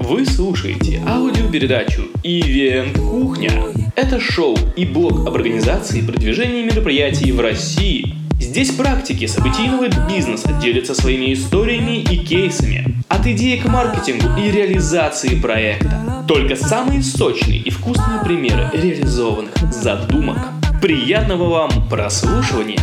[0.00, 3.52] Вы слушаете аудиопередачу «Ивент Кухня».
[3.94, 8.16] Это шоу и блог об организации и продвижении мероприятий в России.
[8.40, 13.02] Здесь практики событийного бизнеса делятся своими историями и кейсами.
[13.08, 16.24] От идеи к маркетингу и реализации проекта.
[16.26, 20.38] Только самые сочные и вкусные примеры реализованных задумок.
[20.82, 22.78] Приятного вам прослушивания!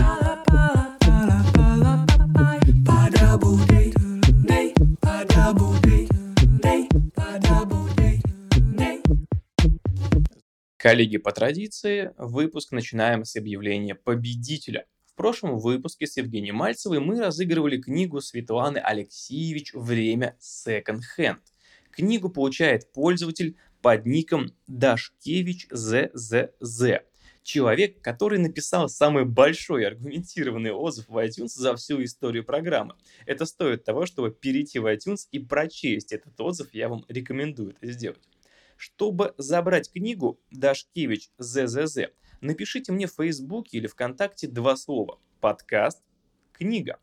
[10.78, 14.86] Коллеги, по традиции, выпуск начинаем с объявления победителя.
[15.06, 21.40] В прошлом выпуске с Евгением Мальцевой мы разыгрывали книгу Светланы Алексеевич «Время секонд-хенд».
[21.92, 27.04] Книгу получает пользователь под ником Дашкевич ЗЗЗ.
[27.44, 32.96] Человек, который написал самый большой аргументированный отзыв в iTunes за всю историю программы.
[33.26, 37.92] Это стоит того, чтобы перейти в iTunes и прочесть этот отзыв, я вам рекомендую это
[37.92, 38.22] сделать.
[38.78, 42.08] Чтобы забрать книгу Дашкевич ЗЗЗ,
[42.40, 45.20] напишите мне в Фейсбуке или ВКонтакте два слова.
[45.42, 46.02] Подкаст,
[46.54, 46.98] книга.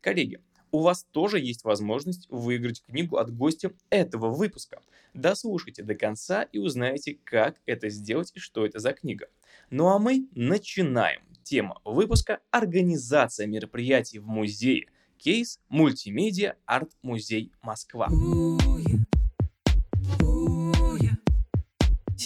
[0.00, 0.40] Коллеги,
[0.70, 4.80] у вас тоже есть возможность выиграть книгу от гостя этого выпуска.
[5.14, 9.28] Дослушайте до конца и узнаете, как это сделать и что это за книга.
[9.70, 11.22] Ну а мы начинаем.
[11.42, 14.86] Тема выпуска– организация мероприятий в музее.
[15.16, 18.08] Кейс «Мультимедиа Арт-музей Москва».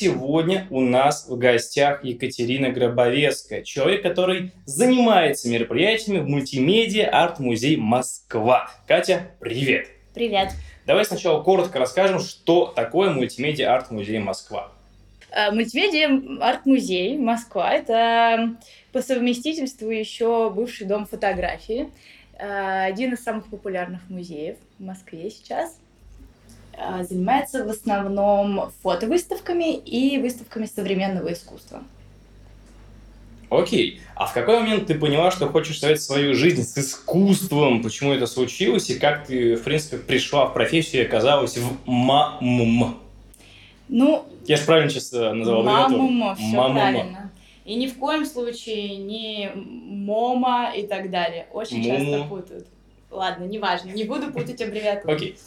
[0.02, 8.68] Сегодня у нас в гостях Екатерина Гробовецкая, человек, который занимается мероприятиями в мультимедиа арт-музей Москва.
[8.88, 9.86] Катя, привет!
[10.12, 10.54] Привет!
[10.86, 14.72] Давай сначала коротко расскажем, что такое мультимедиа арт-музей Москва.
[15.30, 18.56] Э, мультимедиа арт-музей Москва– это
[18.90, 21.90] по совместительству еще бывший дом фотографии,
[22.40, 25.78] э, один из самых популярных музеев в Москве сейчас.
[26.84, 31.82] А, занимается в основном фотовыставками и выставками современного искусства.
[33.50, 34.00] Окей.
[34.16, 37.82] А в какой момент ты поняла, что хочешь связать свою жизнь с искусством?
[37.82, 38.90] Почему это случилось?
[38.90, 42.98] И как ты, в принципе, пришла в профессию и оказалась в МАМУМ?
[43.88, 44.24] Ну...
[44.46, 46.80] Я же правильно сейчас э, назвал МАМУМ, все Мамума.
[46.80, 47.30] правильно.
[47.64, 51.46] И ни в коем случае не МОМА и так далее.
[51.52, 51.96] Очень Муму.
[51.96, 52.66] часто путают.
[53.12, 55.14] Ладно, неважно, не буду путать аббревиатуру.
[55.14, 55.32] Окей.
[55.32, 55.38] Okay.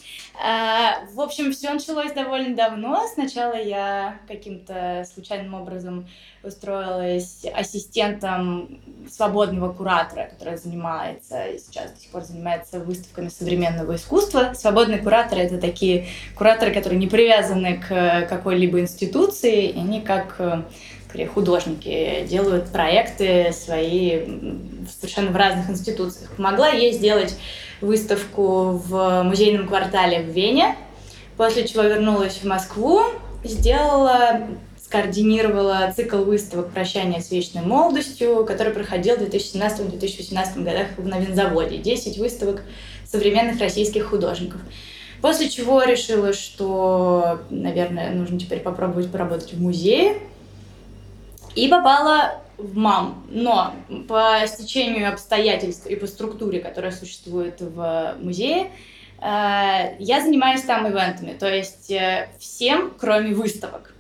[0.42, 3.08] А, в общем, все началось довольно давно.
[3.12, 6.08] Сначала я каким-то случайным образом
[6.44, 14.54] устроилась ассистентом свободного куратора, который занимается и сейчас до сих пор занимается выставками современного искусства.
[14.54, 20.66] Свободные кураторы— это такие кураторы, которые не привязаны к какой-либо институции, и они как
[21.16, 24.20] скорее художники делают проекты свои
[25.00, 26.30] совершенно в разных институциях.
[26.36, 27.38] Помогла ей сделать
[27.80, 30.76] выставку в музейном квартале в Вене,
[31.38, 33.02] после чего вернулась в Москву,
[33.46, 34.42] сделала
[34.84, 41.78] скоординировала цикл выставок «Прощание с вечной молодостью», который проходил в 2017-2018 годах в Новинзаводе.
[41.78, 42.62] 10 выставок
[43.06, 44.62] современных российских художников.
[45.22, 50.18] После чего решила, что, наверное, нужно теперь попробовать поработать в музее.
[51.56, 53.74] И попала в МАМ, но
[54.08, 58.72] по стечению обстоятельств и по структуре, которая существует в музее,
[59.22, 63.94] э, я занимаюсь там ивентами, то есть э, всем, кроме выставок.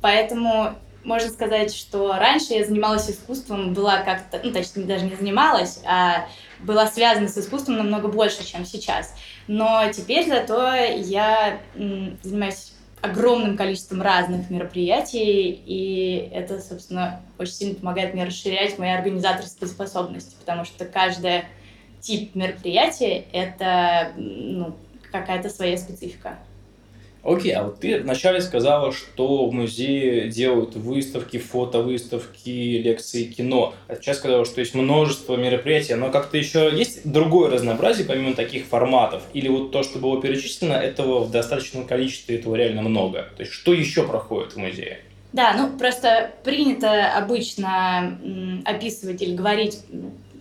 [0.00, 0.74] Поэтому
[1.04, 6.28] можно сказать, что раньше я занималась искусством, была как-то, ну, точнее, даже не занималась, а
[6.60, 9.14] была связана с искусством намного больше, чем сейчас.
[9.48, 12.71] Но теперь зато я занимаюсь
[13.02, 20.36] огромным количеством разных мероприятий, и это, собственно, очень сильно помогает мне расширять мои организаторские способности,
[20.38, 21.42] потому что каждый
[22.00, 24.76] тип мероприятия— это ну,
[25.10, 26.38] какая-то своя специфика.
[27.24, 33.74] Окей, а вот ты вначале сказала, что в музее делают выставки, фотовыставки, лекции, кино.
[33.86, 38.66] А сейчас сказала, что есть множество мероприятий, но как-то еще есть другое разнообразие, помимо таких
[38.66, 39.22] форматов?
[39.34, 43.28] Или вот то, что было перечислено, этого в достаточном количестве, этого реально много?
[43.36, 44.98] То есть что еще проходит в музее?
[45.32, 48.18] Да, ну просто принято обычно
[48.64, 49.78] описывать или говорить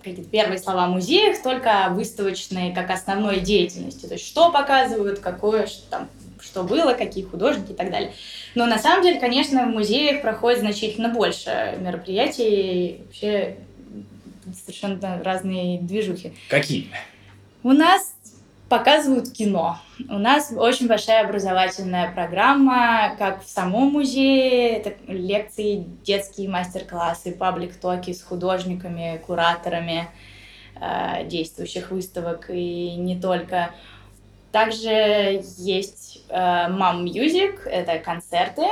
[0.04, 4.08] какие-то первые слова о музеях, только выставочные как основной деятельности.
[4.08, 6.10] То есть что показывают, какое что там
[6.42, 8.14] что было, какие художники и так далее.
[8.56, 13.58] Но на самом деле, конечно, в музеях проходит значительно больше мероприятий, и вообще
[14.66, 16.34] совершенно разные движухи.
[16.50, 16.88] Какие?
[17.64, 18.14] У нас
[18.72, 19.80] показывают кино.
[20.10, 28.14] У нас очень большая образовательная программа, как в самом музее, это лекции, детские мастер-классы, паблик-токи
[28.14, 30.08] с художниками, кураторами
[30.80, 33.72] э, действующих выставок и не только.
[34.54, 38.64] Также есть Mom Music, это концерты,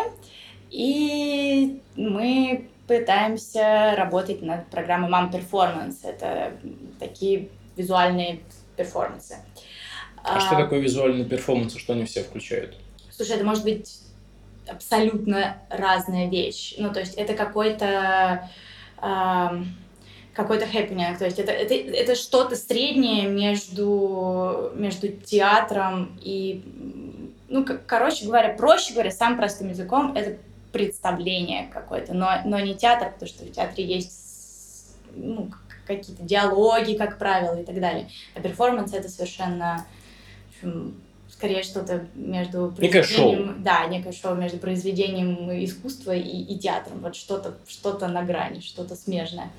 [0.72, 5.98] и мы пытаемся работать над программой Mom Performance.
[6.04, 6.54] Это
[7.00, 8.40] такие визуальные
[8.76, 9.38] перформансы.
[10.24, 12.76] А, а что такое визуальный перформанс, что они все включают?
[13.12, 14.00] Слушай, это может быть
[14.68, 16.76] абсолютно разная вещь.
[16.78, 18.50] Ну, то есть это какой-то
[19.02, 19.64] э,
[20.34, 26.64] какой-то happening, то есть это, это, это что-то среднее между, между театром и,
[27.50, 30.38] ну, короче говоря, проще говоря, самым простым языком, это
[30.72, 35.50] представление какое-то, но, но не театр, потому что в театре есть ну,
[35.86, 38.10] какие-то диалоги, как правило, и так далее.
[38.36, 39.86] А перформанс— это совершенно
[40.62, 43.40] общем, скорее что-то между произведением...
[43.40, 43.56] Некое шоу.
[43.60, 47.00] Да, некое шоу между произведением искусства и, и театром.
[47.00, 49.50] Вот что-то что на грани, что-то смежное.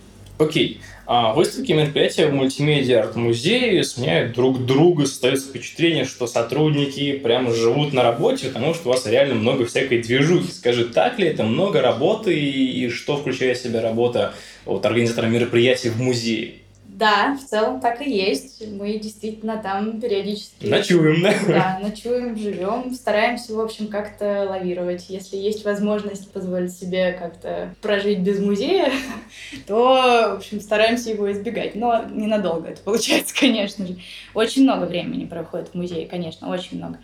[0.41, 0.81] Окей.
[1.07, 7.93] А выставки мероприятия в мультимедиа арт-музее сменяют друг друга, создается впечатление, что сотрудники прямо живут
[7.93, 10.51] на работе, потому что у вас реально много всякой движухи.
[10.51, 14.33] Скажи, так ли это много работы и что включает в себя работа
[14.65, 16.60] вот, организатора мероприятий в музее?
[17.01, 18.63] Да, в целом так и есть.
[18.67, 20.67] Мы действительно там периодически...
[20.67, 21.33] Ночуем, да?
[21.49, 25.07] Да, ночуем, живем, стараемся, в общем, как-то лавировать.
[25.09, 28.93] Если есть возможность позволить себе как-то прожить без музея,
[29.67, 31.75] то, в общем, стараемся его избегать.
[31.75, 33.97] Но ненадолго это получается, конечно же.
[34.35, 36.99] Очень много времени проходит в музее, конечно, очень много.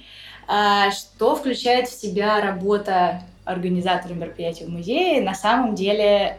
[0.47, 5.23] А что включает в себя работа организатора мероприятий в музее?
[5.23, 6.37] На самом деле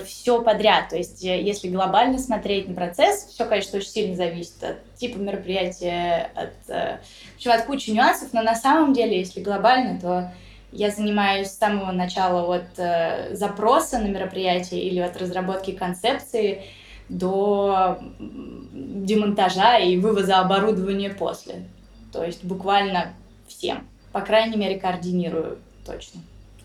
[0.00, 0.88] все подряд.
[0.90, 5.18] То есть, э, если глобально смотреть на процесс, все, конечно, очень сильно зависит от типа
[5.18, 6.98] мероприятия, от, э,
[7.38, 10.32] в от кучи нюансов, но на самом деле, если глобально, то
[10.72, 16.62] я занимаюсь с самого начала от э, запроса на мероприятие или от разработки концепции
[17.08, 21.64] до демонтажа и вывоза оборудования после.
[22.12, 23.12] То есть буквально
[23.46, 23.86] всем.
[24.12, 26.20] По крайней мере, координирую точно.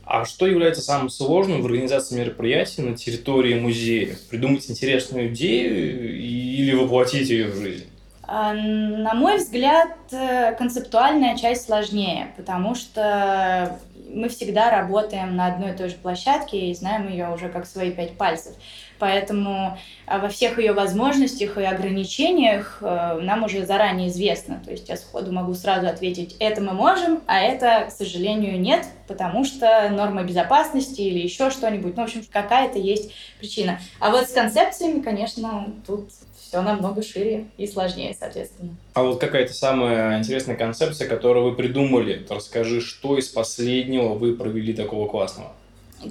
[0.10, 4.18] А что является самым сложным в организации мероприятий на территории музея?
[4.30, 7.88] Придумать интересную идею или воплотить ее в жизнь?
[8.24, 13.78] А, на мой взгляд, э, концептуальная часть сложнее, потому что
[14.10, 17.92] мы всегда работаем на одной и той же площадке и знаем ее уже как свои
[17.92, 18.54] пять пальцев.
[19.00, 19.78] Поэтому
[20.08, 24.60] а, во всех ее возможностях и ограничениях э, нам уже заранее известно.
[24.66, 28.86] То есть я сходу могу сразу ответить, это мы можем, а это, к сожалению, нет,
[29.08, 31.96] потому что нормы безопасности или еще что-нибудь.
[31.96, 33.80] Ну, в общем, какая-то есть причина.
[34.00, 36.10] А вот с концепциями, конечно, тут
[36.48, 38.76] все намного шире и сложнее, соответственно.
[38.94, 42.26] А вот какая-то самая интересная концепция, которую вы придумали?
[42.30, 45.52] Расскажи, что из последнего вы провели такого классного?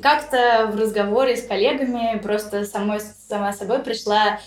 [0.03, 4.41] Как-то в разговоре с коллегами просто самой, сама собой пришла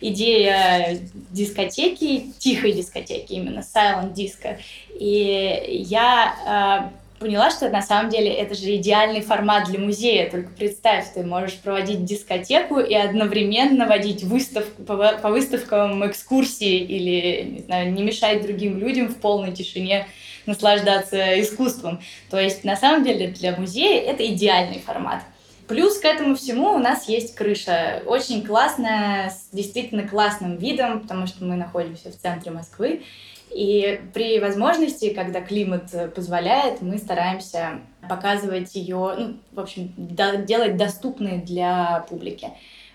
[0.00, 0.98] идея
[1.30, 4.58] дискотеки, тихой дискотеки, именно silent disco.
[4.98, 10.30] И я э, поняла, что на самом деле это же идеальный формат для музея.
[10.30, 17.42] Только представь, ты можешь проводить дискотеку и одновременно водить выставку, по, по выставкам экскурсии или,
[17.50, 20.06] не знаю, не мешать другим людям в полной тишине
[20.46, 22.00] наслаждаться искусством.
[22.30, 25.22] То есть, на самом деле, для музея это идеальный формат.
[25.66, 28.02] Плюс к этому всему у нас есть крыша.
[28.06, 33.02] Очень классная, с действительно классным видом, потому что мы находимся в центре Москвы.
[33.50, 40.76] И при возможности, когда климат позволяет, мы стараемся показывать ее, ну, в общем, до, делать
[40.76, 42.50] доступной для публики.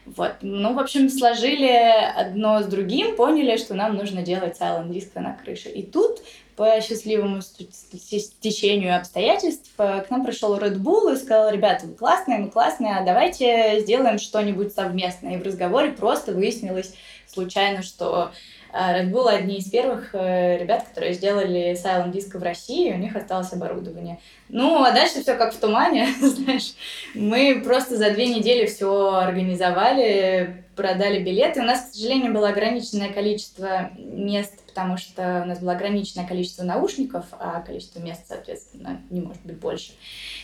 [0.06, 0.34] Вот.
[0.42, 1.72] Ну, в общем, сложили
[2.16, 5.70] одно с другим, поняли, что нам нужно делать silent disco на крыше.
[5.70, 6.22] И тут
[6.56, 12.40] по счастливому стечению обстоятельств э, к нам пришел Red Bull и сказал, ребята, вы классные,
[12.40, 15.36] мы классные, а давайте сделаем что-нибудь совместное.
[15.36, 16.94] И в разговоре просто выяснилось
[17.28, 18.36] случайно, что э,
[18.74, 23.16] Red Bull одни из первых э, ребят, которые сделали Silent Disco в России, у них
[23.16, 24.20] осталось оборудование.
[24.50, 26.74] Ну, а дальше все как в тумане, знаешь.
[27.14, 31.62] Мы просто за две недели все организовали, продали билеты.
[31.62, 36.64] У нас, к сожалению, было ограниченное количество мест потому что у нас было ограниченное количество
[36.64, 39.92] наушников, а количество мест, соответственно, не может быть больше.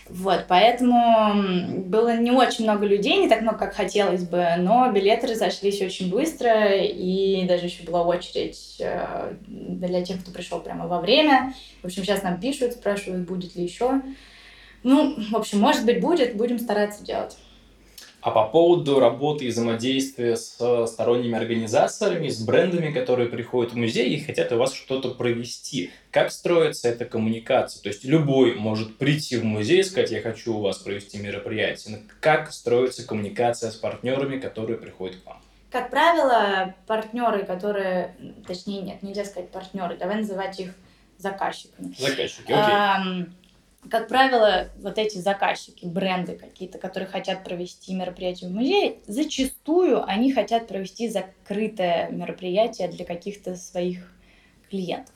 [0.09, 5.27] Вот, поэтому было не очень много людей, не так много, как хотелось бы, но билеты
[5.27, 10.99] разошлись очень быстро, и даже еще была очередь э, для тех, кто пришел прямо во
[10.99, 11.53] время.
[11.81, 14.01] В общем, сейчас нам пишут, спрашивают, будет ли еще.
[14.83, 17.37] Ну, в общем, может быть, будет, будем стараться делать.
[18.19, 20.57] А по поводу работы и взаимодействия с
[20.87, 26.31] сторонними организациями, с брендами, которые приходят в музей и хотят у вас что-то провести, как
[26.31, 27.81] строится эта коммуникация?
[27.81, 31.97] То есть любой может прийти в музей и сказать, я хочу у вас провести мероприятие.
[31.97, 35.41] Но как строится коммуникация с партнерами, которые приходят к вам?
[35.69, 38.15] Как правило, партнеры, которые,
[38.47, 40.73] точнее нет, нельзя сказать партнеры, давай называть их
[41.17, 41.93] заказчиками.
[41.97, 43.31] Заказчики, окей
[43.89, 50.31] как правило, вот эти заказчики, бренды какие-то, которые хотят провести мероприятие в музее, зачастую они
[50.31, 54.11] хотят провести закрытое мероприятие для каких-то своих
[54.69, 55.15] клиентов.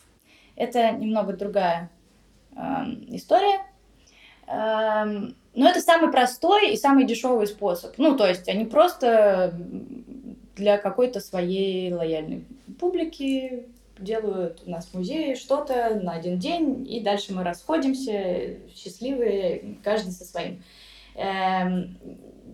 [0.55, 1.89] Это немного другая
[2.55, 2.59] э,
[3.09, 3.65] история.
[4.47, 7.97] Э, но это самый простой и самый дешевый способ.
[7.97, 9.53] Ну, то есть они просто
[10.55, 12.45] для какой-то своей лояльной
[12.79, 13.65] публики
[14.01, 20.11] делают у нас в музее что-то на один день, и дальше мы расходимся, счастливые, каждый
[20.11, 20.63] со своим.
[21.15, 21.97] Эм,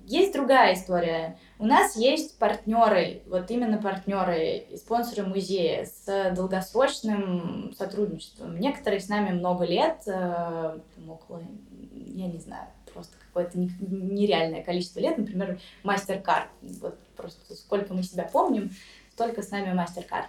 [0.08, 1.38] есть другая история.
[1.60, 8.58] У нас есть партнеры, вот именно партнеры и спонсоры музея с долгосрочным сотрудничеством.
[8.58, 11.42] Некоторые с нами много лет, э, около,
[11.94, 15.18] я не знаю, просто какое-то нереальное количество лет.
[15.18, 16.48] Например, MasterCard.
[16.62, 18.72] Вот просто сколько мы себя помним,
[19.18, 20.26] столько с нами MasterCard.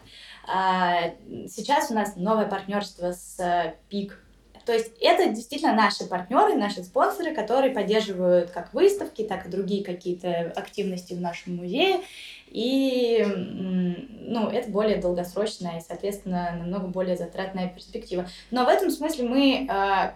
[0.47, 1.13] А,
[1.47, 4.19] сейчас у нас новое партнерство с ПИК.
[4.65, 9.85] То есть это действительно наши партнеры, наши спонсоры, которые поддерживают как выставки, так и другие
[9.85, 12.01] какие-то активности в нашем музее.
[12.47, 18.27] И ну, это более долгосрочная и, соответственно, намного более затратная перспектива.
[18.51, 20.13] Но в этом смысле мы э,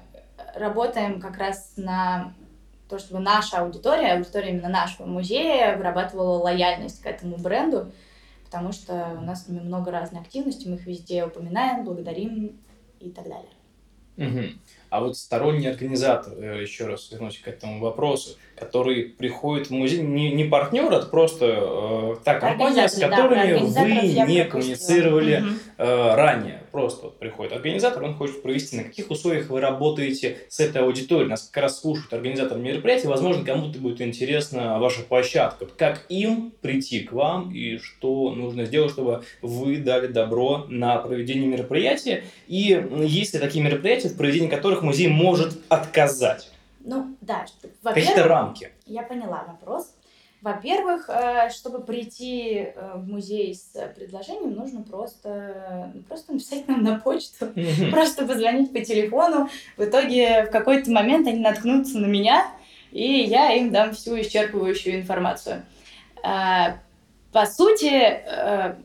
[0.58, 2.32] работаем как раз на
[2.88, 7.92] то, чтобы наша аудитория, аудитория именно нашего музея вырабатывала лояльность к этому бренду
[8.52, 12.60] потому что у нас с ними много разной активности, мы их везде упоминаем, благодарим
[13.00, 13.50] и так далее.
[14.18, 14.58] Угу.
[14.90, 20.02] А вот сторонний организатор, э, еще раз вернусь к этому вопросу, который приходит в музей,
[20.02, 25.48] не, не партнер, это просто э, та компания, с которыми да, вы не коммуницировали угу.
[25.78, 26.62] э, ранее.
[26.70, 31.28] Просто вот приходит организатор, он хочет провести, на каких условиях вы работаете с этой аудиторией.
[31.28, 35.66] Нас как раз слушают организатор мероприятия, возможно, кому-то будет интересна ваша площадка.
[35.76, 41.48] Как им прийти к вам и что нужно сделать, чтобы вы дали добро на проведение
[41.48, 42.24] мероприятия.
[42.46, 46.51] И есть ли такие мероприятия, в проведении которых музей может отказать?
[46.84, 47.44] Ну, да.
[47.82, 48.72] Какие-то рамки.
[48.86, 49.94] Я поняла вопрос.
[50.42, 56.82] Во-первых, э, чтобы прийти э, в музей с предложением, нужно просто, ну, просто написать нам
[56.82, 57.52] на почту,
[57.92, 59.48] просто позвонить по телефону.
[59.76, 62.44] В итоге в какой-то момент они наткнутся на меня,
[62.90, 65.62] и я им дам всю исчерпывающую информацию.
[66.24, 66.78] Э,
[67.30, 68.82] по сути,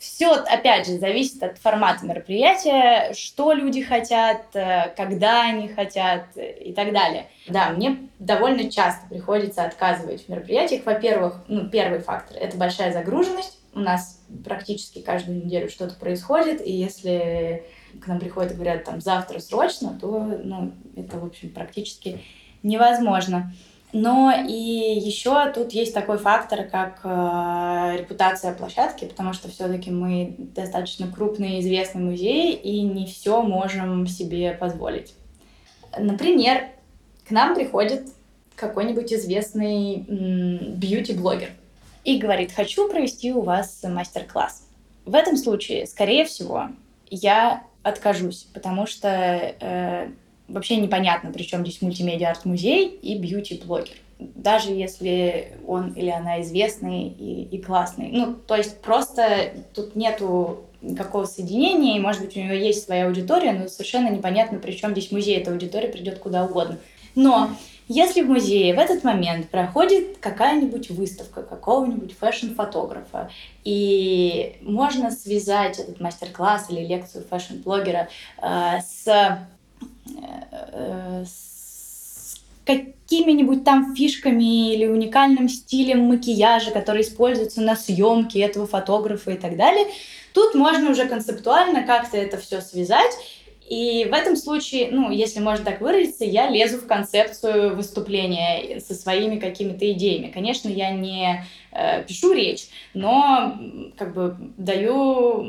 [0.00, 6.72] все, опять же, зависит от формата мероприятия, что люди хотят, э, когда они хотят и
[6.72, 7.26] так далее.
[7.46, 10.86] Да, мне довольно часто приходится отказывать в мероприятиях.
[10.86, 13.58] Во-первых, ну, первый фактор– это большая загруженность.
[13.74, 17.66] У нас практически каждую неделю что-то происходит, и если
[18.02, 22.22] к нам приходят и говорят, там, завтра срочно, то, ну, это, в общем, практически
[22.62, 23.52] невозможно.
[23.92, 30.36] Но и еще тут есть такой фактор, как э, репутация площадки, потому что все-таки мы
[30.38, 35.14] достаточно крупный известный музей, и не все можем себе позволить.
[35.98, 36.68] Например,
[37.26, 38.08] к нам приходит
[38.54, 41.50] какой-нибудь известный бьюти-блогер
[42.04, 44.66] и говорит, хочу провести у вас мастер-класс.
[45.04, 46.68] В этом случае, скорее всего,
[47.10, 50.10] я откажусь, потому что э,
[50.52, 53.94] вообще непонятно, при чем здесь мультимедиа-арт-музей и бьюти-блогер.
[54.18, 58.10] Даже если он или она известный и, и классный.
[58.12, 63.06] Ну, то есть просто тут нету никакого соединения, и, может быть, у него есть своя
[63.06, 66.78] аудитория, но совершенно непонятно, при чем здесь музей, эта аудитория придет куда угодно.
[67.14, 67.50] Но
[67.88, 73.30] если в музее в этот момент проходит какая-нибудь выставка какого-нибудь фэшн-фотографа,
[73.64, 78.08] и можно связать этот мастер-класс или лекцию fashion-блогера
[78.40, 79.40] э, с
[81.24, 89.36] с какими-нибудь там фишками или уникальным стилем макияжа, который используется на съемке этого фотографа и
[89.36, 89.86] так далее.
[90.32, 93.12] Тут можно уже концептуально как-то это все связать
[93.70, 98.94] и в этом случае, ну, если можно так выразиться, я лезу в концепцию выступления со
[98.94, 100.32] своими какими-то идеями.
[100.32, 103.56] Конечно, я не э, пишу речь, но
[103.96, 105.44] как бы даю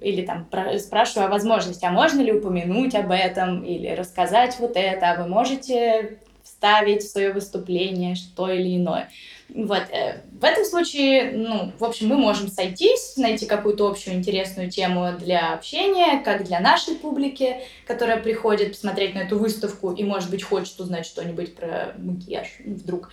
[0.00, 0.48] или там
[0.78, 5.28] спрашиваю о возможности, а можно ли упомянуть об этом или рассказать вот это, а вы
[5.28, 9.10] можете вставить в свое выступление что или иное.
[9.54, 9.82] Вот.
[9.90, 15.12] Э, в этом случае ну, в общем, мы можем сойтись, найти какую-то общую интересную тему
[15.18, 20.42] для общения, как для нашей публики, которая приходит посмотреть на эту выставку и, может быть,
[20.42, 23.10] хочет узнать что-нибудь про макияж вдруг,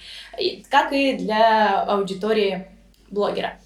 [0.70, 2.68] как и для аудитории
[3.10, 3.58] блогера.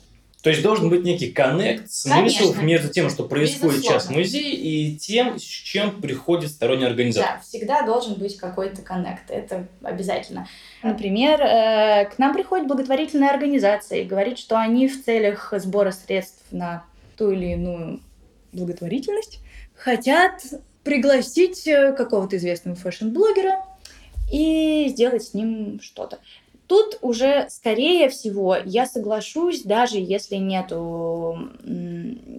[0.41, 3.99] То есть должен быть некий connect, смысл между тем, что происходит Безусловно.
[3.99, 7.35] сейчас в музее, и тем, с чем приходит сторонний организатор.
[7.35, 10.47] Да, всегда должен быть какой-то connect, это обязательно.
[10.81, 16.45] Например, э, к нам приходит благотворительная организация и говорит, что они в целях сбора средств
[16.51, 16.85] на
[17.17, 17.99] ту или иную
[18.53, 19.39] благотворительность
[19.75, 20.41] хотят
[20.85, 23.65] пригласить э, какого-то известного fashion -блогера
[24.31, 26.19] и сделать с ним что-то.
[26.69, 31.49] Тут уже, скорее всего, я соглашусь, даже если нету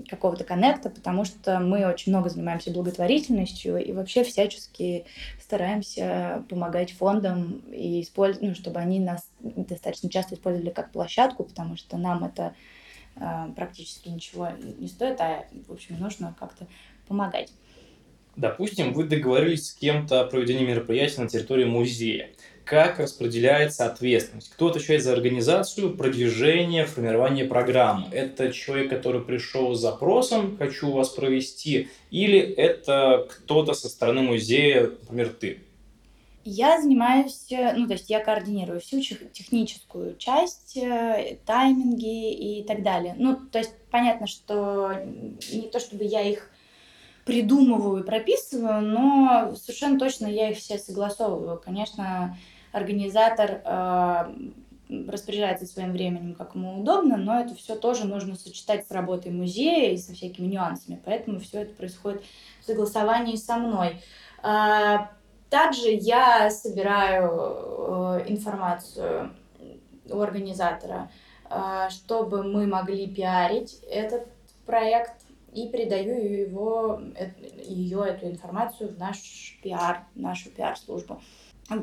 [0.08, 5.04] какого-то коннекта, потому что мы очень много занимаемся благотворительностью и вообще всячески
[5.40, 11.76] стараемся помогать фондам и использовать, ну, чтобы они нас достаточно часто использовали как площадку, потому
[11.76, 12.54] что нам это
[13.16, 16.68] э, практически ничего не стоит, а, в общем, нужно как-то
[17.08, 17.52] помогать.
[18.37, 22.30] Допустим, вы договорились с кем-то о проведении мероприятия на территории музея
[22.70, 24.50] как распределяется ответственность.
[24.50, 28.06] Кто отвечает за организацию, продвижение, формирование программы.
[28.12, 34.82] Это человек, который пришел с запросом «хочу вас провести», или это кто-то со стороны музея,
[34.82, 35.58] например, ты?
[36.44, 43.16] Я занимаюсь, ну, то есть я координирую всю техническую часть, э, тайминги и так далее.
[43.18, 44.92] Ну, то есть понятно, что
[45.52, 46.48] не то чтобы я их
[47.24, 51.60] придумываю и прописываю, но совершенно точно я их все согласовываю.
[51.62, 52.36] Конечно,
[52.72, 54.34] организатор э,
[55.08, 59.92] распоряжается своим временем, как ему удобно, но это все тоже нужно сочетать с работой музея
[59.92, 61.00] и со всякими нюансами.
[61.04, 62.22] Поэтому все это происходит
[62.60, 64.00] в согласовании со мной.
[64.42, 64.98] Э,
[65.48, 69.32] также я собираю э, информацию
[70.08, 71.10] у организатора,
[71.48, 74.26] э, чтобы мы могли пиарить этот
[74.66, 75.22] проект
[75.52, 77.00] и передаю его,
[77.64, 81.20] ее, эту информацию в наш пиар, нашу пиар-службу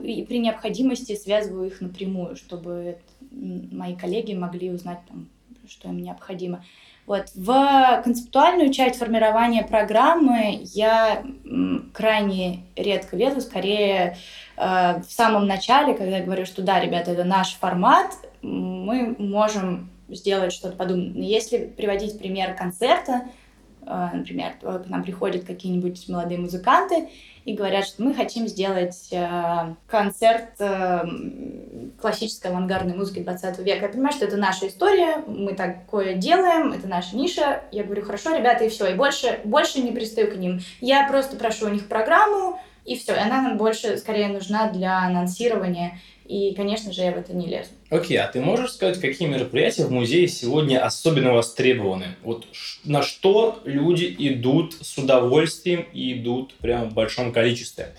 [0.03, 2.97] и при необходимости связываю их напрямую, чтобы
[3.31, 5.27] мои коллеги могли узнать, там,
[5.67, 6.63] что им необходимо.
[7.05, 7.27] Вот.
[7.35, 11.23] В концептуальную часть формирования программы я
[11.93, 14.17] крайне редко лезу, скорее
[14.57, 19.89] э, в самом начале, когда я говорю, что да, ребята, это наш формат, мы можем
[20.09, 21.23] сделать что-то подобное.
[21.23, 23.29] Если приводить пример концерта,
[23.87, 27.09] например, к нам приходят какие-нибудь молодые музыканты,
[27.47, 30.99] и говорят, что мы хотим сделать э, концерт э,
[32.01, 33.85] классической авангардной музыки 20 века.
[33.85, 37.61] Я понимаю, что это наша история, мы такое делаем, это наша ниша.
[37.71, 40.59] Я говорю, хорошо, ребята, и все, и больше, больше не пристаю к ним.
[40.81, 43.13] Я просто прошу у них программу, и все.
[43.13, 47.47] И она нам больше, скорее, нужна для анонсирования и, конечно же, я в это не
[47.47, 47.69] лезу.
[47.89, 52.15] Окей, okay, а ты можешь сказать, какие мероприятия в музее сегодня особенно востребованы?
[52.23, 52.45] Вот
[52.83, 57.93] на что люди идут с удовольствием и идут прям в большом количестве?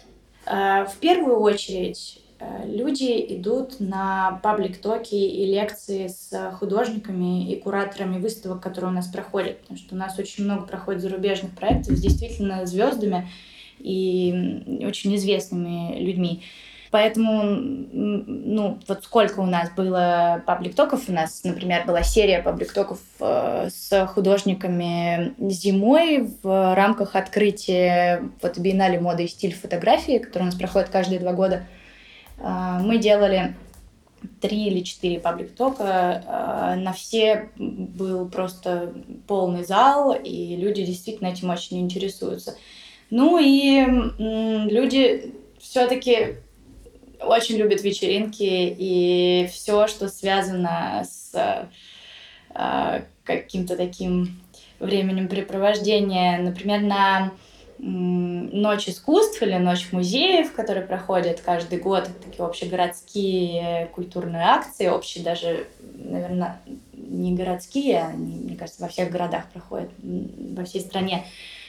[0.44, 8.18] А, в первую очередь э, люди идут на паблик-токи и лекции с художниками и кураторами
[8.18, 12.00] выставок, которые у нас проходят, потому что у нас очень много проходит зарубежных проектов с
[12.00, 13.30] действительно звездами
[13.78, 16.42] и очень известными людьми.
[16.90, 23.68] Поэтому, ну, вот сколько у нас было паблик-токов, у нас, например, была серия паблик-токов э,
[23.70, 30.54] с художниками зимой в рамках открытия вот биеннале моды и стиль фотографии, который у нас
[30.54, 31.66] проходит каждые два года.
[32.38, 33.54] Э, мы делали
[34.40, 36.22] три или четыре паблик-тока.
[36.26, 38.94] Э, на все был просто
[39.26, 42.56] полный зал, и люди действительно этим очень интересуются.
[43.10, 43.84] Ну и
[44.70, 46.36] люди все-таки
[47.20, 51.68] очень любит вечеринки и все, что связано с
[52.54, 54.40] э, каким-то таким
[54.80, 56.38] временем препровождения.
[56.38, 57.32] Например, на
[57.80, 65.68] Ночь искусств или Ночь музеев, которые проходят каждый год, такие общегородские культурные акции, общие даже,
[65.94, 66.60] наверное,
[66.92, 71.24] не городские, они, мне кажется, во всех городах проходят, во всей стране.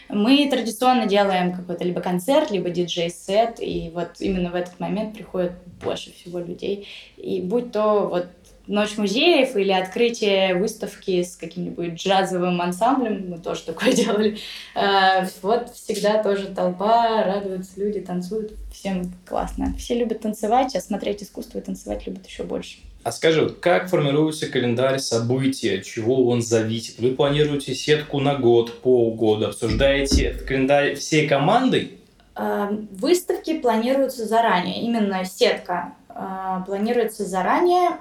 [0.09, 5.53] Мы традиционно делаем какой-то либо концерт, либо диджей-сет, и вот именно в этот момент приходит
[5.83, 6.87] больше всего людей.
[7.17, 8.27] И будь то вот
[8.65, 14.37] ночь музеев или открытие выставки с каким-нибудь джазовым ансамблем, мы тоже такое делали.
[14.75, 19.73] А, вот всегда тоже толпа, радуются люди, танцуют, всем классно.
[19.77, 22.77] Все любят танцевать, а смотреть искусство и танцевать любят еще больше.
[23.03, 26.99] А скажи, как формируется календарь событий, от чего он зависит?
[26.99, 31.99] Вы планируете сетку на год, полгода, обсуждаете этот календарь всей командой?
[32.35, 37.91] А, выставки планируются заранее, именно сетка а, планируется заранее.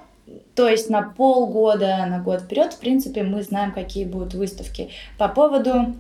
[0.54, 4.90] То есть на полгода, на год вперед, в принципе, мы знаем, какие будут выставки.
[5.16, 5.94] По поводу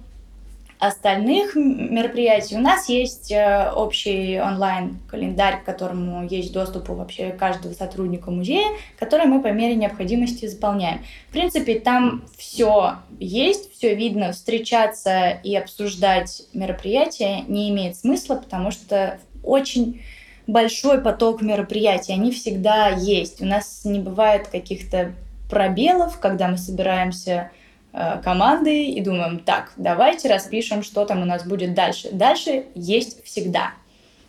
[0.78, 7.72] остальных мероприятий у нас есть э, общий онлайн-календарь, к которому есть доступ у вообще каждого
[7.72, 11.00] сотрудника музея, который мы по мере необходимости заполняем.
[11.28, 14.32] В принципе, там все есть, все видно.
[14.32, 20.00] Встречаться и обсуждать мероприятия не имеет смысла, потому что очень
[20.46, 23.40] большой поток мероприятий, они всегда есть.
[23.42, 25.12] У нас не бывает каких-то
[25.50, 27.50] пробелов, когда мы собираемся
[27.92, 32.08] Э, команды и думаем, так, давайте распишем, что там у нас будет дальше.
[32.12, 33.72] Дальше есть всегда.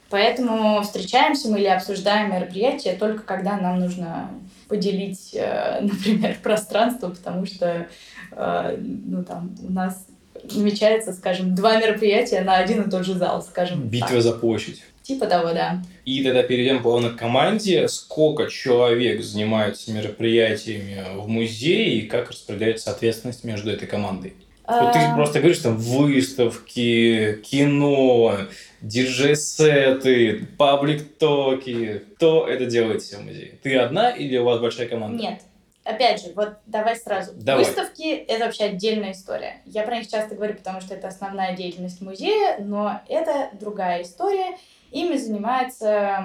[0.09, 4.31] Поэтому встречаемся мы или обсуждаем мероприятия только когда нам нужно
[4.69, 7.87] поделить, э, например, пространство, потому что
[8.31, 10.07] э, ну, там, у нас
[10.55, 13.89] намечается, скажем, два мероприятия на один и тот же зал, скажем.
[13.89, 14.21] Битва так.
[14.21, 14.83] за площадь.
[15.09, 15.81] Типа того, да.
[16.05, 17.87] И тогда перейдем плавно к команде.
[17.87, 24.35] Сколько человек занимаются мероприятиями в музее и как распределяется ответственность между этой командой?
[24.67, 28.37] Вот ты просто говоришь, там, выставки, кино,
[28.81, 32.03] диджей-сеты, паблик-токи.
[32.17, 33.57] Кто это делает все в музее?
[33.63, 35.19] Ты одна или у вас большая команда?
[35.19, 35.39] Нет.
[35.83, 37.31] Опять же, вот давай сразу.
[37.33, 37.65] Давай.
[37.65, 39.55] Выставки— это вообще отдельная история.
[39.65, 44.55] Я про них часто говорю, потому что это основная деятельность музея, но это другая история.
[44.91, 46.23] Ими занимаются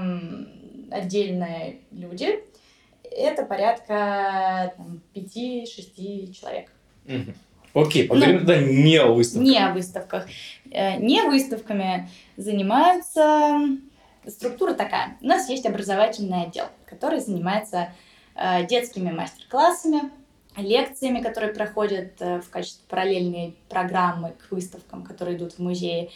[0.90, 2.42] отдельные люди.
[3.02, 4.74] Это порядка
[5.12, 6.70] пяти-шести человек.
[7.06, 7.34] Угу.
[7.74, 9.48] Окей, поговорим ну, тогда не о выставках.
[9.48, 10.26] Не о выставках.
[10.70, 13.60] Э, не выставками занимаются...
[14.26, 15.18] Структура такая.
[15.20, 17.92] У нас есть образовательный отдел, который занимается
[18.34, 20.10] э, детскими мастер-классами,
[20.56, 26.08] лекциями, которые проходят э, в качестве параллельной программы к выставкам, которые идут в музее.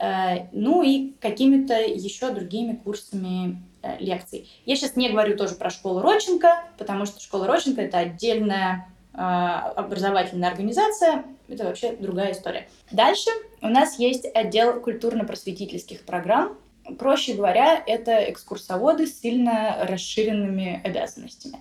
[0.00, 4.48] Э, ну и какими-то еще другими курсами э, лекций.
[4.64, 9.18] Я сейчас не говорю тоже про школу Роченко, потому что школа Роченко это отдельная э,
[9.18, 12.66] образовательная организация, это вообще другая история.
[12.90, 13.28] Дальше
[13.60, 16.56] у нас есть отдел культурно-просветительских программ.
[16.98, 21.58] Проще говоря, это экскурсоводы с сильно расширенными обязанностями.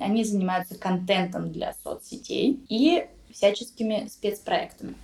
[0.00, 4.94] Они занимаются контентом для соцсетей и всяческими спецпроектами.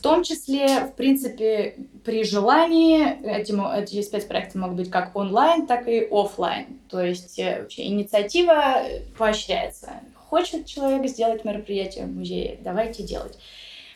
[0.00, 5.86] В том числе, в принципе, при желании эти, эти спецпроекты могут быть как онлайн, так
[5.88, 6.80] и офлайн.
[6.88, 8.82] То есть э, вообще инициатива
[9.18, 10.00] поощряется.
[10.14, 13.38] Хочет человек сделать мероприятие в музее, давайте делать.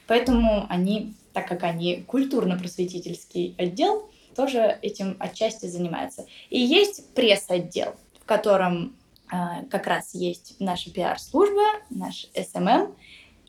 [0.07, 6.27] Поэтому они, так как они культурно-просветительский отдел, тоже этим отчасти занимаются.
[6.51, 8.95] И есть пресс-отдел, в котором
[9.33, 9.37] э,
[9.71, 12.95] как раз есть наша пиар-служба, наш SMM,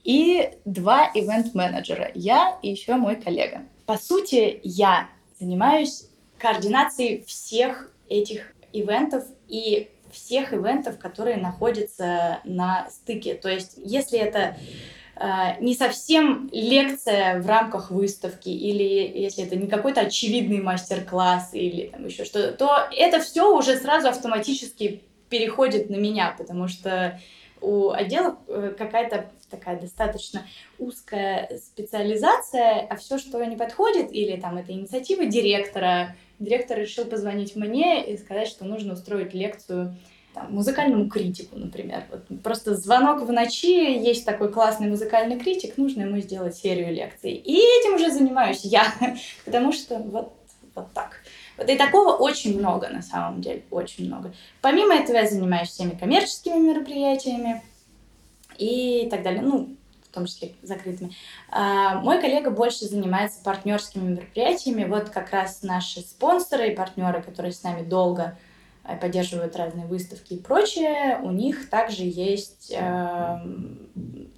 [0.06, 3.64] и два ивент-менеджера, я и еще мой коллега.
[3.88, 13.34] По сути, я занимаюсь координацией всех этих ивентов и всех ивентов, которые находятся на стыке.
[13.34, 14.56] То есть, если это
[15.16, 21.88] э, не совсем лекция в рамках выставки, или если это не какой-то очевидный мастер-класс, или
[21.88, 27.20] там еще что-то, то это все уже сразу автоматически переходит на меня, потому что
[27.60, 30.46] у отделов э, какая-то такая достаточно
[30.80, 37.56] узкая специализация, а все, что не подходит, или там это инициатива директора, директор решил позвонить
[37.56, 39.96] мне и сказать, что нужно устроить лекцию
[40.36, 42.04] там, музыкальному критику, например.
[42.12, 47.32] Вот просто звонок в ночи, есть такой классный музыкальный критик, нужно ему сделать серию лекций.
[47.32, 48.94] И этим уже занимаюсь я,
[49.46, 50.34] потому что вот,
[50.76, 51.22] вот так.
[51.58, 54.34] Вот и такого очень много на самом деле, очень много.
[54.62, 57.62] Помимо этого я занимаюсь всеми коммерческими мероприятиями,
[58.58, 59.42] и так далее.
[59.42, 61.12] Ну, в том числе закрытыми.
[61.52, 64.86] А, мой коллега больше занимается партнерскими мероприятиями.
[64.86, 68.38] Вот как раз наши спонсоры и партнеры, которые с нами долго
[68.86, 72.80] э, поддерживают разные выставки и прочее, у них также есть э,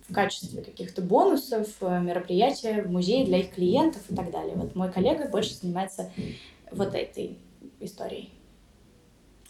[0.09, 4.55] в качестве каких-то бонусов э, мероприятия в музее для их клиентов и так далее.
[4.55, 6.11] Вот мой коллега больше занимается
[6.71, 7.37] вот этой
[7.79, 8.31] историей.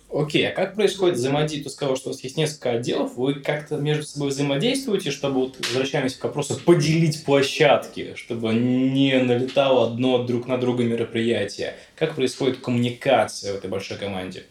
[0.09, 1.65] Окей, а как происходит взаимодействие?
[1.65, 3.15] Ты сказал, что у вас есть несколько отделов.
[3.17, 9.87] Вы как-то между собой взаимодействуете, чтобы, вот, возвращаемся к вопросу, поделить площадки, чтобы не налетало
[9.87, 11.75] одно друг на друга мероприятие?
[11.97, 14.45] Как происходит коммуникация в этой большой команде?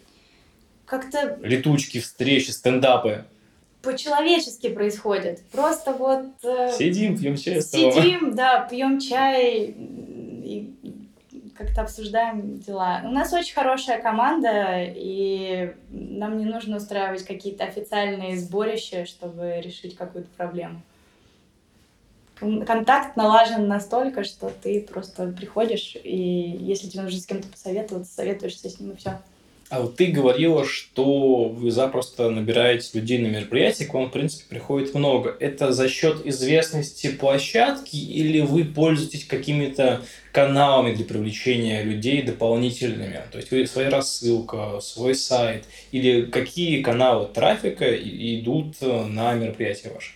[0.85, 1.39] Как-то...
[1.43, 3.25] Летучки, встречи, стендапы
[3.87, 5.43] по-человечески происходит.
[5.53, 6.27] Просто вот...
[6.43, 7.63] Э, сидим, пьем чай.
[7.63, 9.77] Сидим, да, пьем чай
[11.57, 13.01] как-то обсуждаем дела.
[13.05, 19.97] У нас очень хорошая команда, и нам не нужно устраивать какие-то официальные сборища, чтобы решить
[19.97, 20.83] какую-то проблему.
[22.39, 26.17] Контакт налажен настолько, что ты просто приходишь, и
[26.61, 29.19] если тебе нужно с кем-то посоветоваться, советуешься с ним, и все.
[29.69, 34.45] А вот ты говорила, что вы запросто набираете людей на мероприятие, к вам, в принципе,
[34.49, 35.37] приходит много.
[35.41, 43.21] Это за счет известности площадки или вы пользуетесь какими-то каналами для привлечения людей дополнительными?
[43.33, 50.13] То есть вы своя рассылка, свой сайт или какие каналы трафика идут на мероприятие ваше?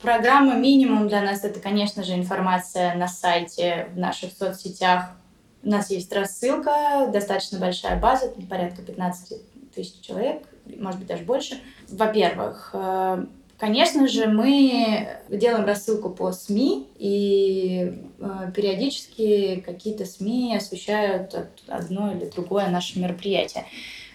[0.00, 5.16] Программа минимум для нас это, конечно же, информация на сайте, в наших соцсетях,
[5.64, 10.42] у нас есть рассылка, достаточно большая база, порядка 15 тысяч человек,
[10.78, 11.58] может быть, даже больше.
[11.88, 21.34] Во-первых, э, Конечно же, мы делаем рассылку по СМИ, и э, периодически какие-то СМИ освещают
[21.68, 23.64] одно или другое наше мероприятие.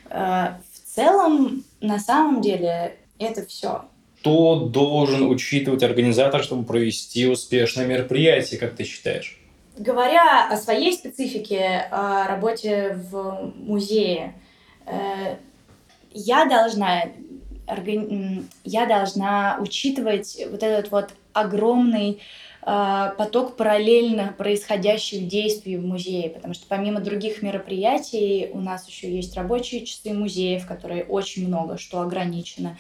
[0.10, 3.86] Э, в целом, на самом деле, это все.
[4.20, 9.39] Что должен учитывать организатор, чтобы провести успешное мероприятие, как ты считаешь?
[9.80, 14.36] Говоря о своей специфике, о работе в музее,
[14.86, 15.38] э,
[16.12, 17.04] я должна,
[18.66, 22.20] я должна учитывать вот этот вот огромный
[22.62, 29.10] э, поток параллельно происходящих действий в музее, потому что помимо других мероприятий у нас еще
[29.10, 32.78] есть рабочие часы музеев, которые очень много, что ограничено,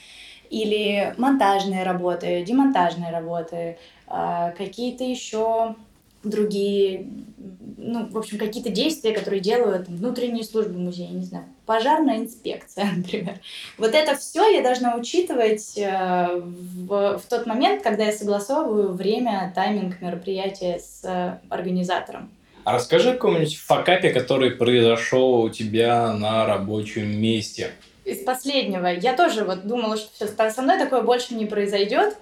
[0.49, 5.75] или монтажные работы, демонтажные работы, э, какие-то еще
[6.23, 7.08] другие,
[7.77, 13.39] ну, в общем, какие-то действия, которые делают внутренние службы музея, не знаю, пожарная инспекция, например.
[13.77, 19.51] Вот это все я должна учитывать э, в, в тот момент, когда я согласовываю время,
[19.55, 22.29] тайминг мероприятия с э, организатором.
[22.65, 27.71] А расскажи о каком-нибудь факапе, который произошел у тебя на рабочем месте.
[28.03, 28.88] Из последнего.
[28.88, 32.17] Я тоже вот думала, что все, со мной такое больше не произойдет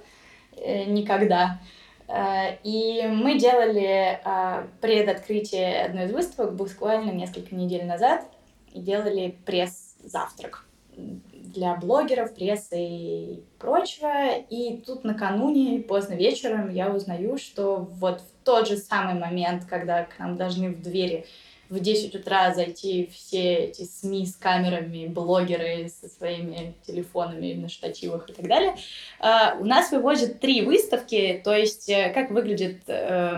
[0.55, 1.59] э, никогда.
[2.07, 8.25] Э, и мы делали а, предоткрытие одной из выставок буквально несколько недель назад
[8.71, 10.65] и делали пресс-завтрак
[10.95, 14.35] для блогеров, прессы и прочего.
[14.49, 20.03] И тут накануне, поздно вечером, я узнаю, что вот в тот же самый момент, когда
[20.03, 21.25] к нам должны в двери
[21.69, 28.29] в 10 утра зайти все эти СМИ с камерами, блогеры со своими телефонами на штативах
[28.29, 28.75] и так далее.
[29.19, 33.37] А, у нас вывозят три выставки, то есть э, как выглядит э,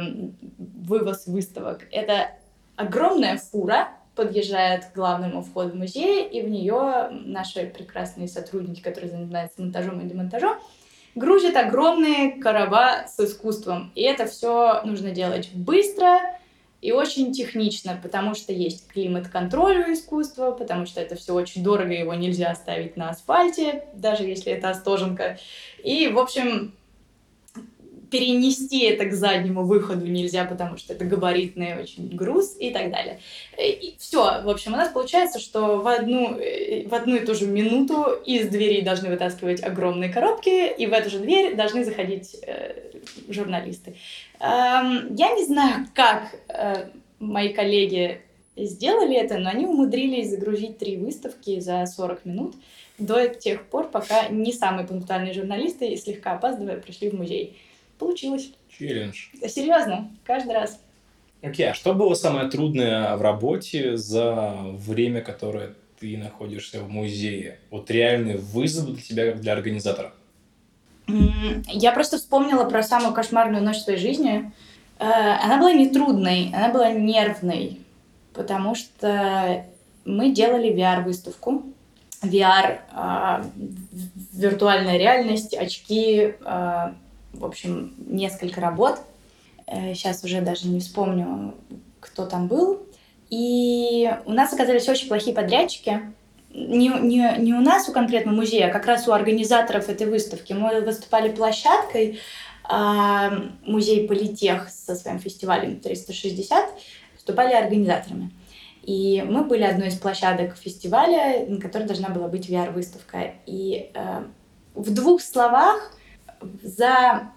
[0.58, 1.88] вывоз выставок.
[1.92, 2.32] Это
[2.76, 9.62] огромная фура, подъезжает к главному входу музея, и в нее наши прекрасные сотрудники, которые занимаются
[9.62, 10.58] монтажом и демонтажом,
[11.16, 13.92] грузят огромные короба с искусством.
[13.96, 16.20] И это все нужно делать быстро,
[16.82, 21.92] и очень технично, потому что есть климат-контроль у искусства, потому что это все очень дорого,
[21.92, 25.38] его нельзя оставить на асфальте, даже если это остоженка.
[25.84, 26.74] И, в общем,
[28.10, 33.20] перенести это к заднему выходу нельзя, потому что это габаритный очень груз и так далее.
[33.58, 37.36] И все, в общем, у нас получается, что в одну, э, в одну и ту
[37.36, 42.36] же минуту из дверей должны вытаскивать огромные коробки, и в эту же дверь должны заходить
[42.46, 42.92] э,
[43.30, 43.96] журналисты.
[44.40, 48.22] Эм, я не знаю, как э, мои коллеги
[48.56, 52.56] сделали это, но они умудрились загрузить три выставки за 40 минут
[52.98, 57.58] до тех пор, пока не самые пунктуальные журналисты, слегка опаздывая, пришли в музей.
[58.00, 58.52] Получилось.
[58.70, 59.28] Челлендж.
[59.48, 60.80] Серьезно, каждый раз.
[61.42, 66.90] Окей, okay, а что было самое трудное в работе за время, которое ты находишься в
[66.90, 67.60] музее?
[67.70, 70.14] Вот реальный вызов для тебя, как для организатора?
[71.68, 74.52] Я просто вспомнила про самую кошмарную ночь в своей жизни.
[75.00, 75.06] Э,
[75.44, 77.80] она была не трудной, она была нервной,
[78.34, 79.66] потому что
[80.06, 81.64] мы делали VR-выставку.
[82.22, 83.46] VR, а,
[84.34, 86.94] виртуальная реальность, очки, а,
[87.34, 89.00] в общем, несколько работ.
[89.68, 91.56] Сейчас э, уже даже не вспомню,
[92.00, 92.82] кто там был.
[93.30, 96.02] И у нас оказались очень плохие подрядчики,
[96.52, 100.54] не, не, не у нас у конкретного музея, а как раз у организаторов этой выставки.
[100.54, 102.20] Мы выступали площадкой,
[102.64, 103.32] а
[103.64, 106.66] музей Политех со своим фестивалем 360
[107.14, 108.32] выступали организаторами.
[108.84, 113.34] И мы были одной из площадок фестиваля, на которой должна была быть VR-выставка.
[113.46, 114.24] И э,
[114.74, 115.94] в двух словах
[116.64, 117.32] за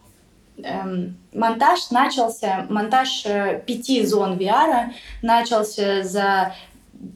[0.57, 6.55] э, монтаж начался, монтаж э, пяти зон VR начался за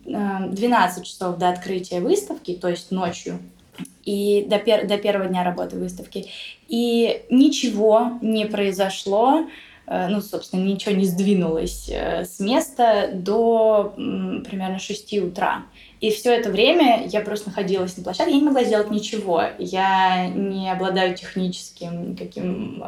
[0.04, 3.38] 12 часов до открытия выставки, то есть ночью,
[4.04, 6.26] и до, пер до первого дня работы выставки.
[6.68, 9.46] И ничего не произошло,
[9.86, 15.64] э, ну, собственно, ничего не сдвинулось э, с места до примерно 6 утра.
[16.06, 19.42] И все это время я просто находилась на площадке, я не могла сделать ничего.
[19.58, 22.80] Я не обладаю техническим никаким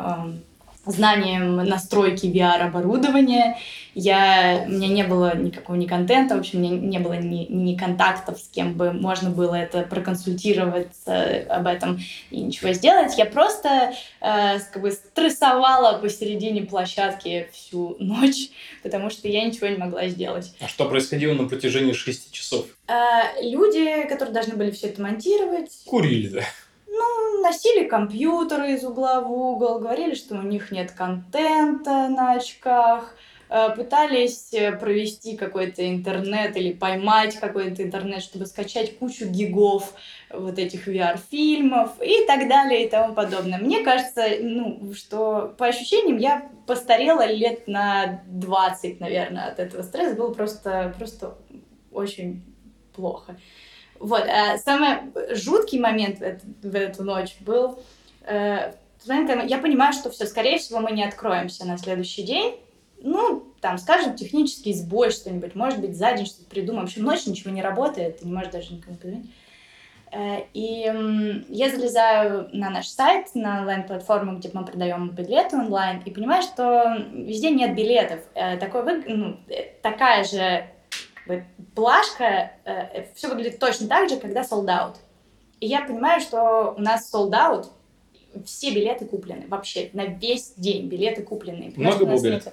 [0.93, 3.59] знанием настройки VR-оборудования.
[3.95, 7.47] Я, у меня не было никакого ни контента, в общем, у меня не было ни,
[7.51, 11.99] ни контактов, с кем бы можно было это проконсультироваться об этом
[12.31, 13.19] и ничего сделать.
[13.19, 18.51] Я просто э, как бы стрессовала посередине площадки всю ночь,
[18.83, 20.55] потому что я ничего не могла сделать.
[20.61, 22.67] А что происходило на протяжении шести часов?
[22.87, 25.73] Э, люди, которые должны были все это монтировать...
[25.87, 26.43] Курили, да?
[26.99, 33.15] Ну, носили компьютеры из угла в угол, говорили, что у них нет контента на очках,
[33.49, 39.95] э, пытались э, провести какой-то интернет или поймать какой-то интернет, чтобы скачать кучу гигов
[40.31, 43.59] вот этих VR-фильмов и так далее и тому подобное.
[43.59, 50.17] Мне кажется, ну, что по ощущениям я постарела лет на 20, наверное, от этого стресса.
[50.17, 51.39] Было просто, просто
[51.93, 52.43] очень
[52.93, 53.37] плохо.
[54.01, 54.99] Вот, а самый
[55.35, 57.81] жуткий момент в, в эту ночь был
[58.23, 58.73] э,
[59.07, 62.57] я понимаю, что все, скорее всего, мы не откроемся на следующий день.
[63.01, 66.87] Ну, там, скажем, технический сбой что-нибудь, может быть, за день что-то придумаем.
[66.87, 69.31] В общем, ночь ничего не работает, ты не можешь даже никому позвонить.
[70.11, 76.11] Э, и я залезаю на наш сайт, на онлайн-платформу, где мы продаем билеты онлайн, и
[76.11, 78.21] понимаю, что везде нет билетов.
[78.35, 80.67] Э, такой, ну, э, такая же
[81.79, 84.97] плашка, э, все выглядит точно так же, когда sold out.
[85.61, 87.67] И я понимаю, что у нас sold out,
[88.45, 91.73] все билеты куплены, вообще, на весь день билеты куплены.
[91.77, 92.53] Много было билетов?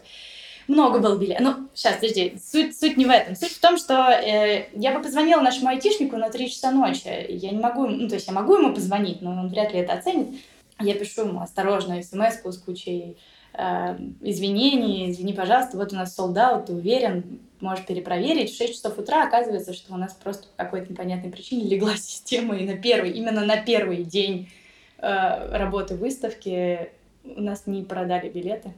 [0.67, 1.43] Много было билетов.
[1.43, 3.35] Ну, сейчас, подожди, суть, суть не в этом.
[3.35, 7.25] Суть в том, что э, я бы позвонила нашему айтишнику на 3 часа ночи.
[7.29, 9.93] Я не могу, ну, то есть я могу ему позвонить, но он вряд ли это
[9.93, 10.39] оценит.
[10.79, 13.17] Я пишу ему осторожно смс с кучей
[13.53, 18.51] э, извинений, извини, пожалуйста, вот у нас out, ты уверен, можешь перепроверить.
[18.51, 22.57] В 6 часов утра оказывается, что у нас просто по какой-то непонятной причине легла система,
[22.57, 24.49] и на первый, именно на первый день
[24.97, 26.89] э, работы выставки
[27.23, 28.73] у нас не продали билеты.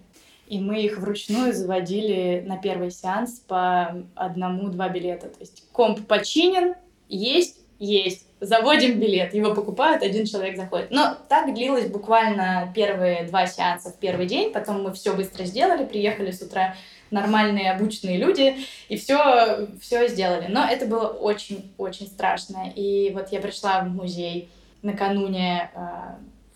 [0.48, 5.28] И мы их вручную заводили на первый сеанс по одному-два билета.
[5.28, 6.76] То есть комп починен,
[7.10, 8.26] есть, есть.
[8.40, 10.92] Заводим билет, его покупают, один человек заходит.
[10.92, 14.54] Но так длилось буквально первые два сеанса в первый день.
[14.54, 16.76] Потом мы все быстро сделали, приехали с утра
[17.12, 18.58] нормальные, обученные люди,
[18.89, 20.48] и все, все сделали.
[20.50, 22.72] Но это было очень-очень страшно.
[22.76, 24.50] И вот я пришла в музей
[24.82, 25.80] накануне э,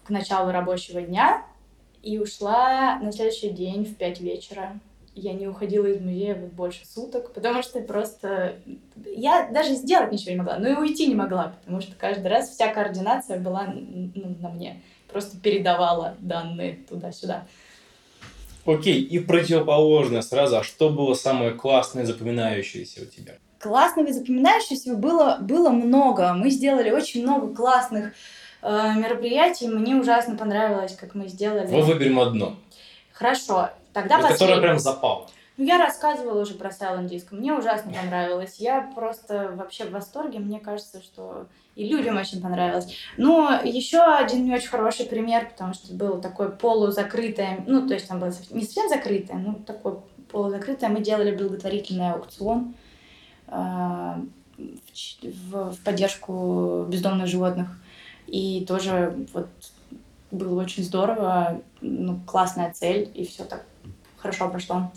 [0.04, 1.44] к началу рабочего дня
[2.04, 4.80] и ушла на следующий день в 5 вечера.
[5.14, 8.56] Я не уходила из музея вот больше суток, потому что просто...
[9.06, 12.50] Я даже сделать ничего не могла, но и уйти не могла, потому что каждый раз
[12.50, 14.82] вся координация была ну, на мне.
[15.12, 17.46] Просто передавала данные туда-сюда.
[18.65, 23.34] Окей, и противоположное сразу, а что было самое классное, запоминающееся у тебя?
[23.60, 26.34] Классного и запоминающегося было, было много.
[26.34, 28.13] Мы сделали очень много классных
[28.62, 29.67] э, мероприятий.
[29.67, 31.67] Мне ужасно понравилось, как мы сделали.
[31.71, 32.56] Мы выберем одно.
[33.13, 33.69] Хорошо.
[33.93, 35.30] Тогда вот Которое прям запало.
[35.62, 37.36] Ну, я рассказывала уже про Silent Disco.
[37.36, 38.56] Мне ужасно понравилось.
[38.58, 40.39] Я просто вообще в восторге.
[40.39, 41.45] Мне кажется, что
[41.76, 42.88] и людям очень понравилось.
[43.15, 48.08] Но еще один не очень хороший пример, потому что было такое полузакрытое, ну, то есть
[48.08, 49.97] там было не совсем закрытое, но такое
[50.32, 50.89] полузакрытое.
[50.89, 52.74] Мы делали благотворительный аукцион
[53.47, 54.26] в,
[55.43, 57.67] в поддержку бездомных животных.
[58.26, 59.47] И тоже вот
[60.32, 63.63] было очень здорово, ну, классная цель, и все так
[64.17, 64.89] хорошо прошло.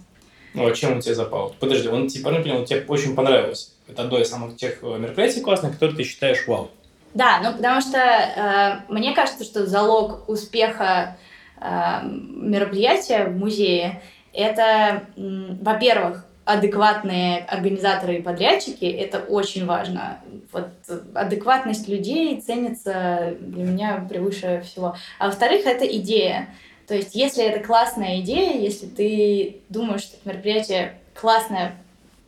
[0.54, 1.54] Ну, а чем он тебе запал?
[1.58, 3.70] Подожди, он тебе, правильно понял, он тебе очень понравился.
[3.88, 6.70] Это одно из самых тех э, мероприятий классных, которые ты считаешь вау.
[7.12, 11.16] Да, ну потому что э, мне кажется, что залог успеха
[11.60, 11.66] э,
[12.04, 14.00] мероприятия в музее
[14.34, 20.18] это, во-первых, адекватные организаторы и подрядчики, это очень важно.
[20.52, 20.68] Вот
[21.14, 24.96] адекватность людей ценится для меня превыше всего.
[25.18, 26.48] А во-вторых, это идея.
[26.86, 31.76] То есть, если это классная идея, если ты думаешь, что это мероприятие классное,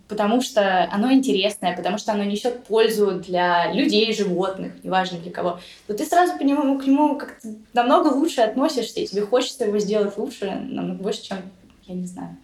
[0.08, 5.60] потому что оно интересное, потому что оно несет пользу для людей, животных, неважно для кого,
[5.86, 9.78] то ты сразу к нему, к нему как-то намного лучше относишься, и тебе хочется его
[9.78, 11.38] сделать лучше, намного больше, чем,
[11.86, 12.36] я не знаю,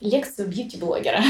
[0.00, 1.22] лекцию бьюти-блогера.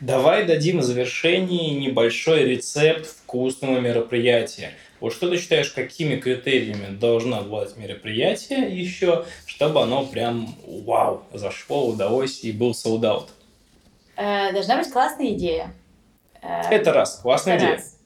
[0.00, 4.72] Давай дадим в завершении небольшой рецепт вкусного мероприятия.
[5.00, 11.88] Вот что ты считаешь, какими критериями должно обладать мероприятие еще, чтобы оно прям вау, зашло,
[11.88, 13.30] удалось и был солдат?
[14.16, 15.74] Э, должна быть классная идея.
[16.42, 17.76] Э, это раз, классная это идея.
[17.76, 17.96] Раз.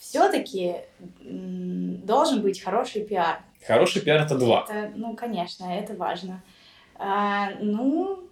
[0.00, 0.74] Все-таки
[1.20, 3.40] должен быть хороший пиар.
[3.64, 4.66] Хороший пиар это два.
[4.68, 6.42] Это, ну, конечно, это важно.
[6.96, 8.24] А, ну,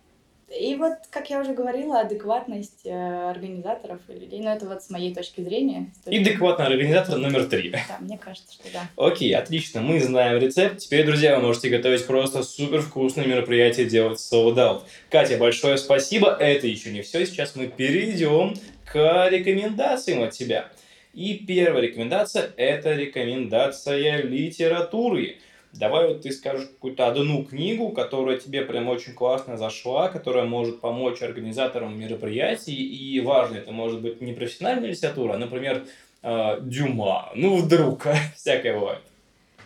[0.59, 4.91] И вот, как я уже говорила, адекватность э, организаторов и людей, ну это вот с
[4.91, 5.93] моей точки зрения.
[6.07, 7.71] И адекватный организатор номер три.
[7.71, 8.89] Да, мне кажется, что да.
[8.97, 10.79] Окей, отлично, мы знаем рецепт.
[10.79, 14.83] Теперь, друзья, вы можете готовить просто супер вкусные мероприятия, делать sold out.
[15.09, 16.37] Катя, большое спасибо.
[16.41, 17.25] Это еще не все.
[17.27, 20.69] Сейчас мы перейдем к рекомендациям от тебя.
[21.15, 25.37] И первая рекомендация– это рекомендация литературы.
[25.73, 30.81] Давай вот ты скажешь какую-то одну книгу, которая тебе прям очень классно зашла, которая может
[30.81, 32.75] помочь организаторам мероприятий.
[32.75, 35.87] И важно, это может быть не профессиональная литература, а, например,
[36.23, 37.31] э, Дюма.
[37.37, 38.07] Ну, вдруг,
[38.37, 39.01] всякое бывает.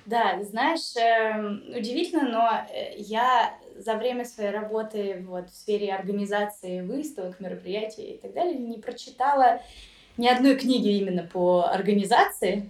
[0.05, 6.82] Да, знаешь, э, удивительно, но э, я за время своей работы вот, в сфере организации
[6.82, 9.62] выставок, мероприятий и так далее не прочитала
[10.18, 12.68] ни одной книги именно по организации.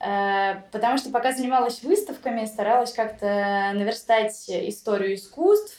[0.00, 5.76] Э, потому что пока занималась выставками, старалась как-то наверстать историю искусств,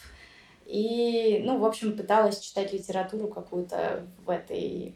[0.66, 4.94] и, ну, в общем, пыталась читать литературу какую-то в этой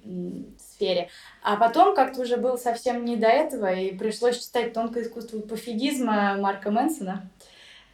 [0.59, 1.09] сфере.
[1.41, 6.35] А потом как-то уже было совсем не до этого, и пришлось читать «Тонкое искусство пофигизма»
[6.37, 7.27] Марка Мэнсона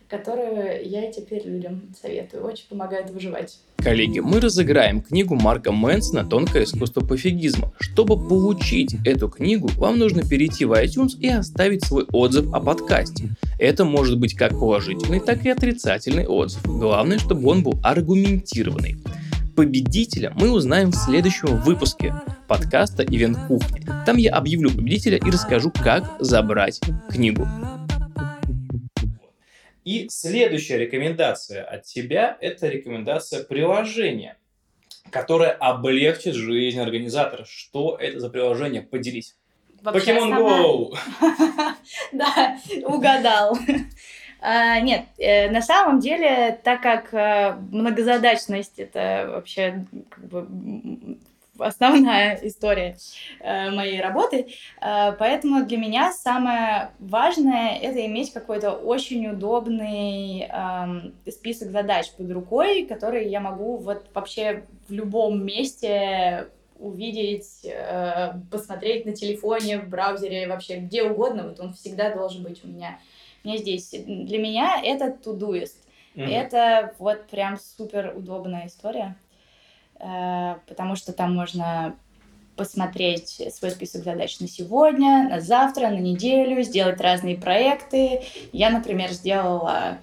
[0.09, 2.43] которую я теперь людям советую.
[2.43, 3.59] Очень помогает выживать.
[3.77, 7.71] Коллеги, мы разыграем книгу Марка Мэнсона «Тонкое искусство пофигизма».
[7.79, 13.29] Чтобы получить эту книгу, вам нужно перейти в iTunes и оставить свой отзыв о подкасте.
[13.59, 16.65] Это может быть как положительный, так и отрицательный отзыв.
[16.65, 18.97] Главное, чтобы он был аргументированный.
[19.55, 22.13] Победителя мы узнаем в следующем выпуске
[22.47, 23.85] подкаста «Ивент Кухни».
[24.05, 26.79] Там я объявлю победителя и расскажу, как забрать
[27.09, 27.47] книгу.
[29.89, 34.37] И следующая рекомендация от тебя– это рекомендация приложения,
[35.09, 37.43] которое облегчит жизнь организатора.
[37.49, 38.83] Что это за приложение?
[38.83, 39.35] Поделись.
[39.83, 40.95] Покемон Go!
[42.11, 43.57] Да, угадал.
[44.41, 51.17] А, нет, э, на самом деле, так как э, многозадачность это вообще как бы
[51.59, 52.97] основная история
[53.39, 54.47] э, моей работы.
[54.81, 62.31] Э, поэтому для меня самое важное— это иметь какой-то очень удобный э, список задач под
[62.31, 66.47] рукой, который я могу вот вообще в любом месте
[66.79, 71.43] увидеть, э, посмотреть на телефоне, в браузере, вообще где угодно.
[71.49, 72.99] Вот он всегда должен быть у меня,
[73.43, 73.89] у меня здесь.
[73.91, 75.75] Для меня это Todoist.
[76.15, 76.27] Mm-hmm.
[76.27, 79.15] Это вот прям супер удобная история.
[79.99, 81.95] Э, потому что там можно
[82.55, 88.21] посмотреть свой список задач на сегодня, на завтра, на неделю, сделать разные проекты.
[88.51, 89.99] Я, например, сделала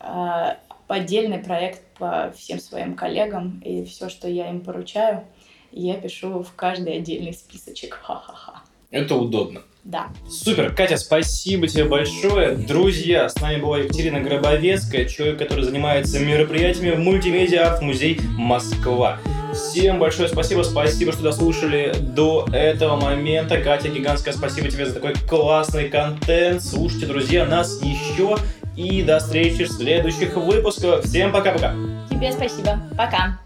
[0.00, 0.56] э,
[0.88, 5.24] отдельный проект по всем своим коллегам, и все, что я им поручаю,
[5.70, 7.94] я пишу в каждый отдельный списочек.
[7.94, 8.62] Ха-ха-ха.
[8.90, 9.62] Это удобно.
[9.84, 10.08] Да.
[10.28, 12.54] Супер, Катя, спасибо тебе большое.
[12.54, 19.18] Друзья, с нами была Екатерина Гробовецкая, человек, который занимается мероприятиями в мультимедиа арт-музей Москва.
[19.54, 23.60] Всем большое спасибо, спасибо, что дослушали до этого момента.
[23.60, 26.62] Катя, гигантское спасибо тебе за такой классный контент.
[26.62, 28.36] Слушайте, друзья, нас еще
[28.76, 31.04] и до встречи в следующих выпусках.
[31.04, 31.74] Всем пока-пока.
[32.10, 32.80] Тебе спасибо.
[32.96, 33.40] Пока.